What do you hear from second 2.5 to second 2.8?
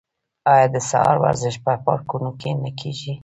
نه